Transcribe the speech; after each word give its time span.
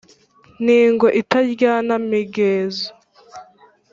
n’ingwe 0.63 1.09
itarwana 1.21 1.95
migezo 2.09 2.89